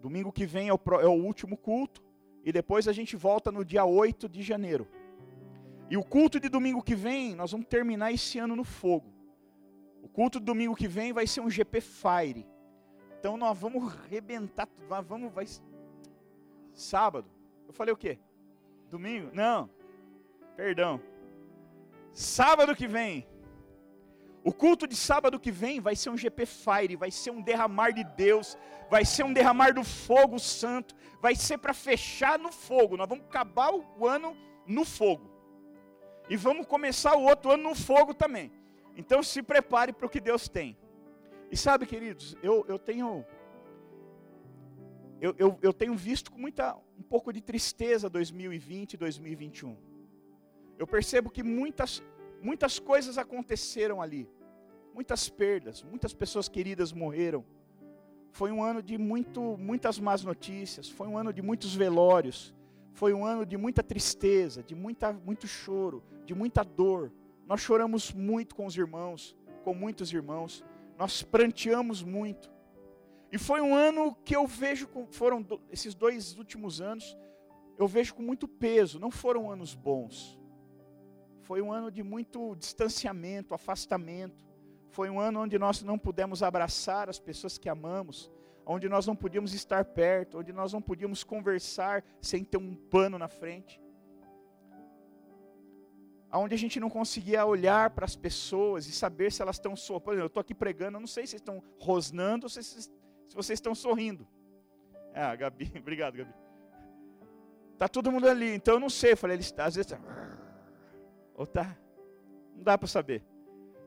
[0.00, 2.02] Domingo que vem é o, é o último culto.
[2.44, 4.88] E depois a gente volta no dia 8 de janeiro.
[5.92, 9.12] E o culto de domingo que vem, nós vamos terminar esse ano no fogo.
[10.02, 12.46] O culto de domingo que vem vai ser um GP Fire.
[13.18, 14.86] Então nós vamos arrebentar tudo.
[15.02, 15.46] Vamos, vai.
[16.72, 17.28] Sábado.
[17.66, 18.18] Eu falei o quê?
[18.88, 19.28] Domingo?
[19.34, 19.68] Não.
[20.56, 20.98] Perdão.
[22.14, 23.28] Sábado que vem,
[24.42, 27.92] o culto de sábado que vem vai ser um GP Fire, vai ser um derramar
[27.92, 28.56] de Deus,
[28.88, 32.96] vai ser um derramar do fogo santo, vai ser para fechar no fogo.
[32.96, 34.34] Nós vamos acabar o ano
[34.66, 35.31] no fogo.
[36.28, 38.52] E vamos começar o outro ano no fogo também.
[38.96, 40.76] Então se prepare para o que Deus tem.
[41.50, 43.24] E sabe, queridos, eu, eu tenho
[45.20, 49.92] eu, eu, eu tenho visto com muita um pouco de tristeza 2020 e 2021
[50.82, 52.02] eu percebo que muitas,
[52.40, 54.28] muitas coisas aconteceram ali.
[54.92, 57.44] Muitas perdas, muitas pessoas queridas morreram.
[58.32, 62.52] Foi um ano de muito, muitas más notícias, foi um ano de muitos velórios,
[62.92, 67.12] foi um ano de muita tristeza, de muita, muito choro, de muita dor.
[67.46, 70.64] Nós choramos muito com os irmãos, com muitos irmãos,
[70.98, 72.52] nós pranteamos muito.
[73.30, 77.16] E foi um ano que eu vejo, foram esses dois últimos anos,
[77.78, 80.38] eu vejo com muito peso, não foram anos bons.
[81.40, 84.36] Foi um ano de muito distanciamento, afastamento.
[84.90, 88.30] Foi um ano onde nós não pudemos abraçar as pessoas que amamos,
[88.64, 93.18] onde nós não podíamos estar perto, onde nós não podíamos conversar sem ter um pano
[93.18, 93.80] na frente.
[96.32, 100.04] Onde a gente não conseguia olhar para as pessoas e saber se elas estão sorrindo.
[100.04, 102.90] Por exemplo, eu estou aqui pregando, eu não sei se estão rosnando ou se, se
[103.34, 104.26] vocês estão sorrindo.
[105.14, 106.32] Ah, Gabi, obrigado, Gabi.
[107.76, 109.12] Tá todo mundo ali, então eu não sei.
[109.12, 110.00] Eu falei, ele está, às vezes, tá,
[111.34, 111.76] ou tá,
[112.54, 113.24] não dá para saber.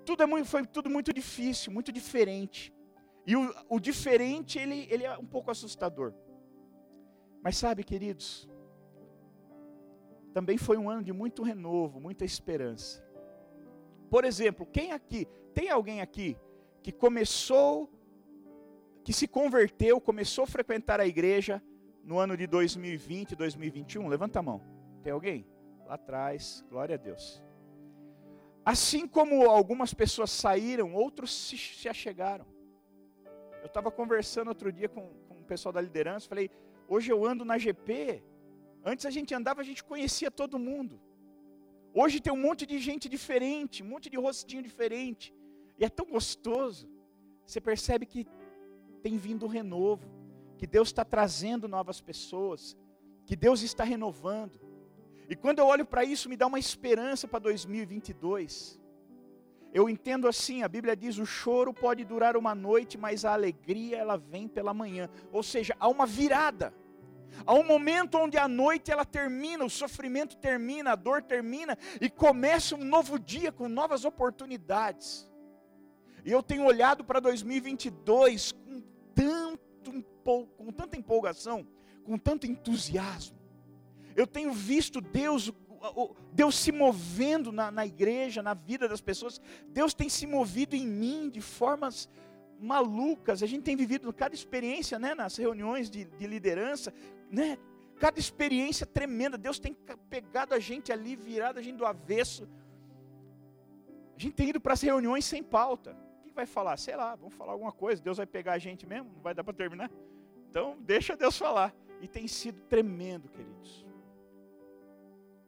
[0.06, 2.75] Tudo é muito, foi tudo muito difícil, muito diferente.
[3.26, 6.14] E o, o diferente, ele, ele é um pouco assustador.
[7.42, 8.48] Mas sabe, queridos,
[10.34, 13.04] também foi um ano de muito renovo, muita esperança.
[14.10, 16.38] Por exemplo, quem aqui, tem alguém aqui
[16.84, 17.90] que começou,
[19.04, 21.64] que se converteu, começou a frequentar a igreja
[22.04, 24.08] no ano de 2020, 2021?
[24.08, 24.62] Levanta a mão.
[25.02, 25.48] Tem alguém?
[25.88, 27.42] Lá atrás, glória a Deus.
[28.64, 32.46] Assim como algumas pessoas saíram, outros se, se achegaram.
[33.66, 36.52] Eu estava conversando outro dia com, com o pessoal da liderança, falei,
[36.88, 38.22] hoje eu ando na GP,
[38.92, 41.02] antes a gente andava, a gente conhecia todo mundo.
[41.92, 45.34] Hoje tem um monte de gente diferente, um monte de rostinho diferente.
[45.80, 46.88] E é tão gostoso.
[47.44, 48.28] Você percebe que
[49.02, 50.08] tem vindo o renovo,
[50.60, 52.78] que Deus está trazendo novas pessoas,
[53.26, 54.60] que Deus está renovando.
[55.28, 58.80] E quando eu olho para isso, me dá uma esperança para 2022.
[59.76, 63.98] Eu entendo assim, a Bíblia diz: o choro pode durar uma noite, mas a alegria
[63.98, 65.10] ela vem pela manhã.
[65.34, 66.74] Ou seja, há uma virada.
[67.46, 72.10] Há um momento onde a noite ela termina, o sofrimento termina, a dor termina e
[72.10, 75.30] começa um novo dia com novas oportunidades.
[76.24, 78.82] E eu tenho olhado para 2022 com,
[79.14, 80.06] tanto,
[80.56, 81.68] com tanta empolgação,
[82.06, 83.38] com tanto entusiasmo.
[84.16, 85.52] Eu tenho visto Deus
[86.32, 89.42] Deus se movendo na, na igreja, na vida das pessoas.
[89.68, 92.10] Deus tem se movido em mim de formas
[92.60, 93.44] malucas.
[93.44, 96.94] A gente tem vivido cada experiência, né, nas reuniões de, de liderança,
[97.30, 97.58] né?
[98.00, 99.38] Cada experiência tremenda.
[99.38, 99.74] Deus tem
[100.10, 102.48] pegado a gente ali, virado a gente do avesso.
[104.16, 105.98] A gente tem ido para as reuniões sem pauta.
[106.22, 106.78] O que vai falar?
[106.78, 108.02] Sei lá, vamos falar alguma coisa.
[108.02, 109.12] Deus vai pegar a gente mesmo?
[109.14, 109.90] Não vai dar para terminar?
[110.50, 111.74] Então, deixa Deus falar.
[112.02, 113.86] E tem sido tremendo, queridos.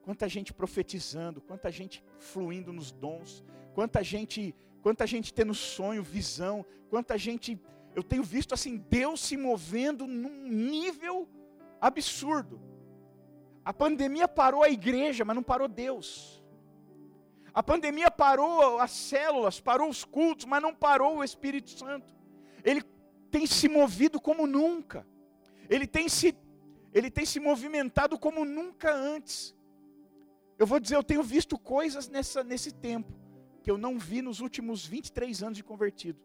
[0.08, 3.44] Quanta gente profetizando, quanta gente fluindo nos dons,
[3.74, 7.60] quanta gente, quanta gente tendo sonho, visão, quanta gente,
[7.94, 11.28] eu tenho visto assim Deus se movendo num nível
[11.82, 12.62] absurdo.
[13.66, 16.42] A pandemia parou a igreja, mas não parou Deus.
[17.54, 22.16] A pandemia parou as células, parou os cultos, mas não parou o Espírito Santo.
[22.64, 22.82] Ele
[23.30, 25.06] tem se movido como nunca.
[25.70, 26.34] Ele tem se
[26.94, 29.57] ele tem se movimentado como nunca antes.
[30.58, 33.14] Eu vou dizer, eu tenho visto coisas nessa, nesse tempo
[33.62, 36.20] que eu não vi nos últimos 23 anos de convertido.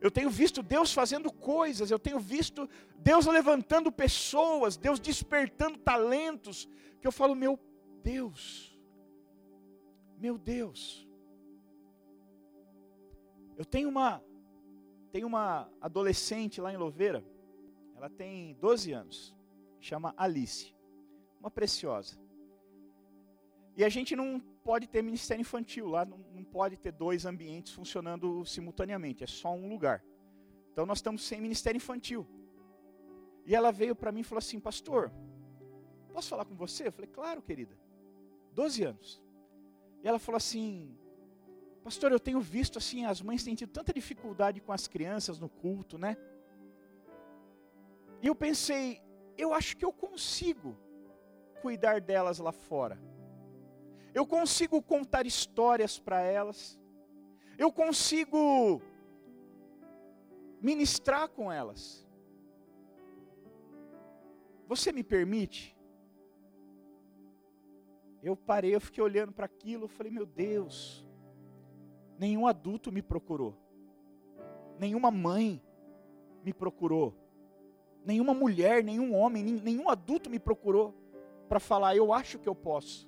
[0.00, 6.68] Eu tenho visto Deus fazendo coisas, eu tenho visto Deus levantando pessoas, Deus despertando talentos,
[7.00, 7.58] que eu falo, meu
[8.02, 8.78] Deus,
[10.18, 11.08] meu Deus.
[13.56, 14.22] Eu tenho uma,
[15.10, 17.24] tenho uma adolescente lá em Louveira,
[17.96, 19.36] ela tem 12 anos,
[19.80, 20.72] chama Alice,
[21.40, 22.27] uma preciosa.
[23.78, 27.72] E a gente não pode ter ministério infantil lá, não, não pode ter dois ambientes
[27.72, 30.02] funcionando simultaneamente, é só um lugar.
[30.72, 32.26] Então nós estamos sem ministério infantil.
[33.46, 35.12] E ela veio para mim e falou assim: Pastor,
[36.12, 36.88] posso falar com você?
[36.88, 37.78] Eu falei: Claro, querida.
[38.52, 39.22] 12 anos.
[40.02, 40.98] E ela falou assim:
[41.84, 45.48] Pastor, eu tenho visto assim, as mães têm tido tanta dificuldade com as crianças no
[45.48, 46.16] culto, né?
[48.20, 49.00] E eu pensei:
[49.36, 50.76] Eu acho que eu consigo
[51.62, 52.98] cuidar delas lá fora
[54.14, 56.78] eu consigo contar histórias para elas,
[57.58, 58.80] eu consigo
[60.60, 62.06] ministrar com elas.
[64.66, 65.76] Você me permite?
[68.22, 71.06] Eu parei, eu fiquei olhando para aquilo, eu falei, meu Deus,
[72.18, 73.56] nenhum adulto me procurou,
[74.78, 75.62] nenhuma mãe
[76.44, 77.14] me procurou,
[78.04, 80.94] nenhuma mulher, nenhum homem, nenhum adulto me procurou
[81.48, 83.07] para falar, eu acho que eu posso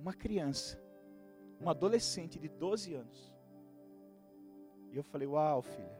[0.00, 0.82] uma criança,
[1.60, 3.32] uma adolescente de 12 anos.
[4.90, 5.98] E eu falei: Uau, filha,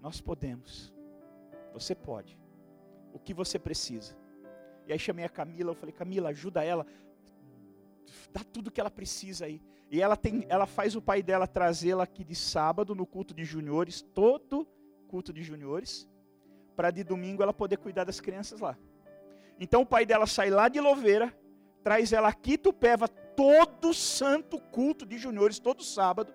[0.00, 0.92] nós podemos,
[1.72, 2.38] você pode,
[3.12, 4.16] o que você precisa.
[4.86, 6.84] E aí chamei a Camila, eu falei: Camila, ajuda ela,
[8.32, 9.62] dá tudo que ela precisa aí.
[9.88, 13.44] E ela, tem, ela faz o pai dela trazê-la aqui de sábado no culto de
[13.44, 14.66] juniores, todo
[15.06, 16.08] culto de juniores,
[16.74, 18.76] para de domingo ela poder cuidar das crianças lá.
[19.60, 21.32] Então o pai dela sai lá de Louveira,
[21.86, 26.34] traz ela aqui Tupéva todo santo culto de juniores, todo sábado.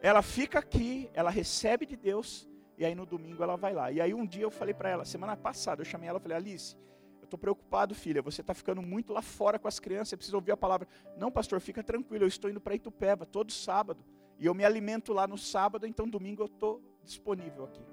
[0.00, 3.92] Ela fica aqui, ela recebe de Deus, e aí no domingo ela vai lá.
[3.92, 6.38] E aí um dia eu falei para ela, semana passada, eu chamei ela e falei,
[6.38, 6.78] Alice,
[7.20, 10.38] eu estou preocupado, filha, você está ficando muito lá fora com as crianças, você precisa
[10.38, 10.88] ouvir a palavra.
[11.14, 14.02] Não, pastor, fica tranquilo, eu estou indo para Itupeva todo sábado.
[14.38, 17.84] E eu me alimento lá no sábado, então domingo eu estou disponível aqui.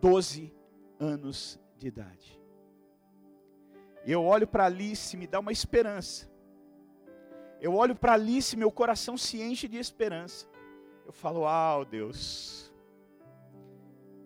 [0.00, 0.54] Doze
[0.98, 2.41] anos de idade.
[4.04, 6.30] Eu olho para Alice, me dá uma esperança.
[7.60, 10.48] Eu olho para Alice, meu coração se enche de esperança.
[11.06, 12.72] Eu falo, ah, Deus,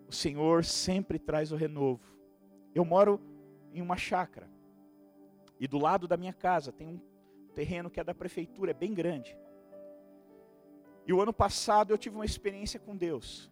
[0.07, 2.01] o Senhor sempre traz o renovo.
[2.73, 3.21] Eu moro
[3.71, 4.49] em uma chácara.
[5.59, 6.99] E do lado da minha casa tem um
[7.53, 9.37] terreno que é da prefeitura, é bem grande.
[11.05, 13.51] E o ano passado eu tive uma experiência com Deus.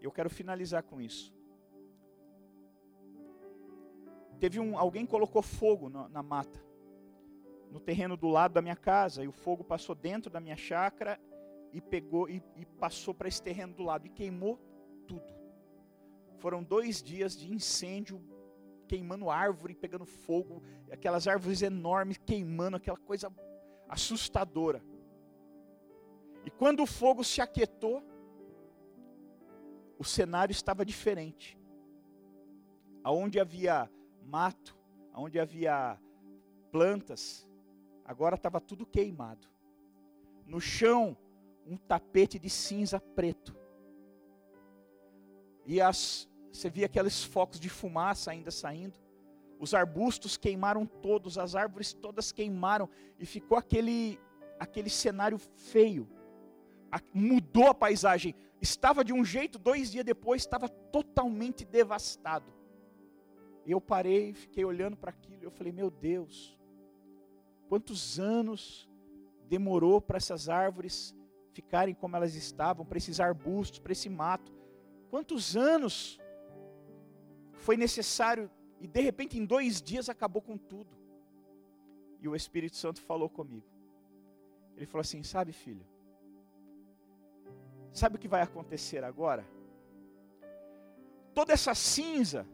[0.00, 1.34] Eu quero finalizar com isso.
[4.40, 6.64] Teve um, alguém colocou fogo na, na mata,
[7.70, 11.20] no terreno do lado da minha casa, e o fogo passou dentro da minha chácara
[11.74, 14.58] e pegou e, e passou para esse terreno do lado e queimou
[15.06, 15.30] tudo.
[16.38, 18.18] Foram dois dias de incêndio,
[18.88, 23.30] queimando árvore, pegando fogo, aquelas árvores enormes queimando, aquela coisa
[23.90, 24.82] assustadora.
[26.46, 28.02] E quando o fogo se aquietou,
[29.98, 31.58] o cenário estava diferente.
[33.04, 33.90] Aonde havia
[34.22, 34.76] mato,
[35.14, 35.98] onde havia
[36.70, 37.48] plantas,
[38.04, 39.48] agora estava tudo queimado.
[40.46, 41.16] No chão,
[41.66, 43.56] um tapete de cinza preto.
[45.64, 48.98] E as, você via aqueles focos de fumaça ainda saindo.
[49.58, 54.18] Os arbustos queimaram todos, as árvores todas queimaram e ficou aquele
[54.58, 56.06] aquele cenário feio.
[56.92, 58.34] A, mudou a paisagem.
[58.60, 62.52] Estava de um jeito, dois dias depois estava totalmente devastado.
[63.70, 66.58] E eu parei, fiquei olhando para aquilo, eu falei, meu Deus,
[67.68, 68.90] quantos anos
[69.48, 71.14] demorou para essas árvores
[71.52, 74.52] ficarem como elas estavam, para esses arbustos, para esse mato.
[75.08, 76.18] Quantos anos
[77.52, 78.50] foi necessário
[78.80, 80.90] e de repente em dois dias acabou com tudo.
[82.20, 83.70] E o Espírito Santo falou comigo.
[84.76, 85.86] Ele falou assim: Sabe, filho,
[87.92, 89.46] sabe o que vai acontecer agora?
[91.32, 92.44] Toda essa cinza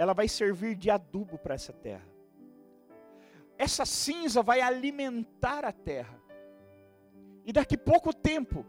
[0.00, 2.08] ela vai servir de adubo para essa terra.
[3.58, 6.18] Essa cinza vai alimentar a terra.
[7.44, 8.64] E daqui pouco tempo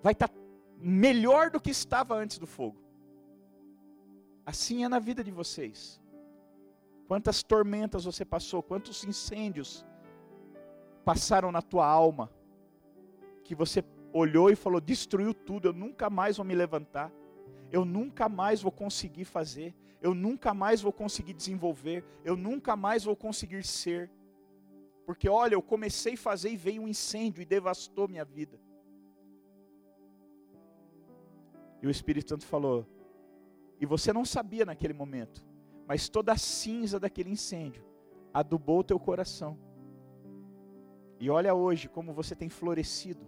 [0.00, 0.34] vai estar tá
[0.78, 2.80] melhor do que estava antes do fogo.
[4.46, 6.00] Assim é na vida de vocês.
[7.08, 9.84] Quantas tormentas você passou, quantos incêndios
[11.04, 12.30] passaram na tua alma,
[13.42, 17.10] que você olhou e falou: destruiu tudo, eu nunca mais vou me levantar,
[17.72, 23.04] eu nunca mais vou conseguir fazer, eu nunca mais vou conseguir desenvolver, eu nunca mais
[23.04, 24.10] vou conseguir ser.
[25.04, 28.58] Porque olha, eu comecei a fazer e veio um incêndio e devastou minha vida.
[31.82, 32.86] E o Espírito Santo falou:
[33.80, 35.42] e você não sabia naquele momento,
[35.86, 37.82] mas toda a cinza daquele incêndio
[38.32, 39.58] adubou o teu coração.
[41.18, 43.26] E olha hoje como você tem florescido,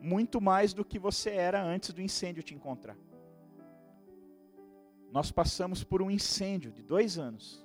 [0.00, 2.96] muito mais do que você era antes do incêndio te encontrar.
[5.12, 7.64] Nós passamos por um incêndio de dois anos.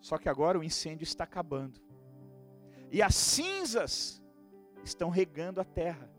[0.00, 1.80] Só que agora o incêndio está acabando.
[2.92, 4.22] E as cinzas
[4.84, 6.10] estão regando a terra.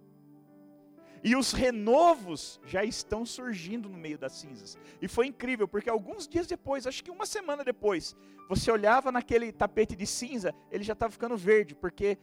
[1.24, 4.78] E os renovos já estão surgindo no meio das cinzas.
[5.02, 8.16] E foi incrível, porque alguns dias depois, acho que uma semana depois,
[8.48, 12.18] você olhava naquele tapete de cinza, ele já estava ficando verde, porque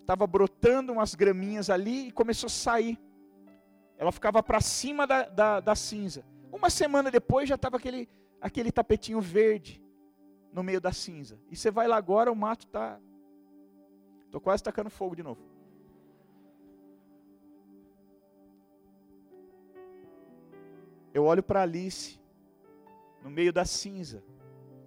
[0.00, 2.98] estava brotando umas graminhas ali e começou a sair.
[3.98, 6.24] Ela ficava para cima da, da, da cinza.
[6.52, 8.08] Uma semana depois já estava aquele,
[8.40, 9.82] aquele tapetinho verde
[10.52, 11.38] no meio da cinza.
[11.50, 13.00] E você vai lá agora, o mato está.
[14.24, 15.40] Estou quase tacando fogo de novo.
[21.12, 22.20] Eu olho para Alice,
[23.22, 24.22] no meio da cinza,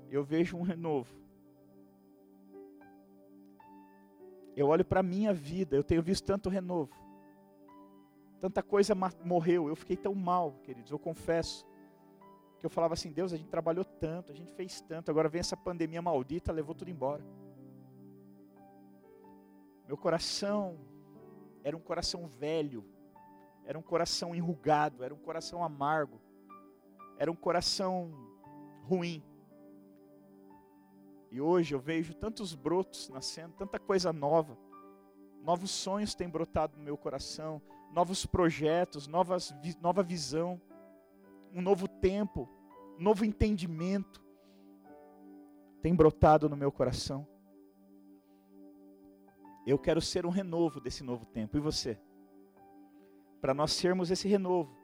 [0.09, 1.13] eu vejo um renovo.
[4.55, 7.02] Eu olho para a minha vida, eu tenho visto tanto renovo.
[8.43, 11.65] Tanta coisa morreu, eu fiquei tão mal, queridos, eu confesso.
[12.59, 15.39] Que eu falava assim: Deus, a gente trabalhou tanto, a gente fez tanto, agora vem
[15.39, 17.23] essa pandemia maldita, levou tudo embora.
[19.87, 20.77] Meu coração
[21.63, 22.83] era um coração velho,
[23.63, 26.19] era um coração enrugado, era um coração amargo,
[27.17, 28.11] era um coração
[28.81, 29.23] ruim.
[31.31, 34.57] E hoje eu vejo tantos brotos nascendo, tanta coisa nova.
[35.41, 37.61] Novos sonhos têm brotado no meu coração,
[37.93, 40.59] novos projetos, novas, nova visão,
[41.53, 42.49] um novo tempo,
[42.99, 44.23] um novo entendimento
[45.81, 47.27] tem brotado no meu coração.
[49.65, 51.55] Eu quero ser um renovo desse novo tempo.
[51.55, 51.99] E você?
[53.39, 54.75] Para nós sermos esse renovo,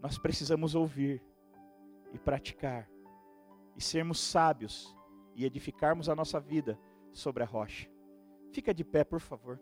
[0.00, 1.22] nós precisamos ouvir
[2.12, 2.90] e praticar,
[3.76, 4.96] e sermos sábios
[5.34, 6.78] e edificarmos a nossa vida
[7.12, 7.88] sobre a rocha.
[8.50, 9.60] Fica de pé, por favor.